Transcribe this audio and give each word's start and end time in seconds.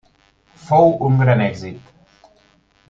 Fou 0.69 0.89
un 1.09 1.21
gran 1.21 1.45
èxit. 1.51 1.95